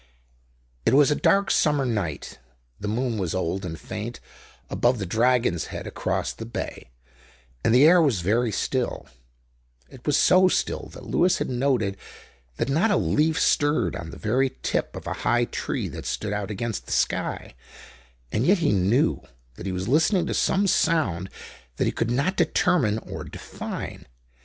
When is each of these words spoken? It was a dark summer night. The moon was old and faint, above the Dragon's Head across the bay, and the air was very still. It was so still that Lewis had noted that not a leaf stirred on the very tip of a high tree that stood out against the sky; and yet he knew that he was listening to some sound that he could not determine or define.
It 0.83 0.95
was 0.95 1.11
a 1.11 1.15
dark 1.15 1.51
summer 1.51 1.85
night. 1.85 2.39
The 2.79 2.87
moon 2.87 3.19
was 3.19 3.35
old 3.35 3.63
and 3.63 3.79
faint, 3.79 4.19
above 4.67 4.97
the 4.97 5.05
Dragon's 5.05 5.65
Head 5.65 5.85
across 5.85 6.33
the 6.33 6.43
bay, 6.47 6.89
and 7.63 7.71
the 7.71 7.85
air 7.85 8.01
was 8.01 8.21
very 8.21 8.51
still. 8.51 9.05
It 9.91 10.03
was 10.07 10.17
so 10.17 10.47
still 10.47 10.89
that 10.93 11.05
Lewis 11.05 11.37
had 11.37 11.49
noted 11.51 11.97
that 12.57 12.67
not 12.67 12.89
a 12.89 12.97
leaf 12.97 13.39
stirred 13.39 13.95
on 13.95 14.09
the 14.09 14.17
very 14.17 14.57
tip 14.63 14.95
of 14.95 15.05
a 15.05 15.13
high 15.21 15.45
tree 15.45 15.87
that 15.89 16.07
stood 16.07 16.33
out 16.33 16.49
against 16.49 16.87
the 16.87 16.91
sky; 16.91 17.53
and 18.31 18.43
yet 18.43 18.57
he 18.57 18.71
knew 18.71 19.21
that 19.53 19.67
he 19.67 19.71
was 19.71 19.87
listening 19.87 20.25
to 20.25 20.33
some 20.33 20.65
sound 20.65 21.29
that 21.75 21.85
he 21.85 21.91
could 21.91 22.09
not 22.09 22.35
determine 22.37 22.97
or 22.97 23.23
define. 23.23 24.07